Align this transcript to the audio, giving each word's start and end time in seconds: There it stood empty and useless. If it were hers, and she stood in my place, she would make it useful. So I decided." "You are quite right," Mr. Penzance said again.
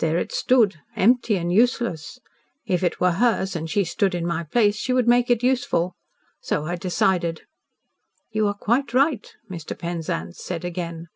There 0.00 0.18
it 0.18 0.32
stood 0.32 0.80
empty 0.96 1.36
and 1.36 1.52
useless. 1.52 2.18
If 2.66 2.82
it 2.82 2.98
were 2.98 3.12
hers, 3.12 3.54
and 3.54 3.70
she 3.70 3.84
stood 3.84 4.12
in 4.12 4.26
my 4.26 4.42
place, 4.42 4.74
she 4.74 4.92
would 4.92 5.06
make 5.06 5.30
it 5.30 5.40
useful. 5.44 5.94
So 6.40 6.64
I 6.64 6.74
decided." 6.74 7.42
"You 8.32 8.48
are 8.48 8.54
quite 8.54 8.92
right," 8.92 9.32
Mr. 9.48 9.78
Penzance 9.78 10.42
said 10.42 10.64
again. 10.64 11.06